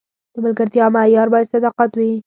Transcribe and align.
د 0.33 0.35
ملګرتیا 0.45 0.85
معیار 0.93 1.27
باید 1.33 1.51
صداقت 1.53 1.89
وي. 1.95 2.11